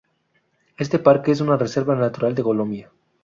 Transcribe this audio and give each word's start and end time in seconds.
Este 0.77 0.97
parque 0.97 1.29
es 1.31 1.41
una 1.41 1.57
reserva 1.57 1.93
natural 1.95 2.33
en 2.35 2.43
Colombia. 2.43 2.89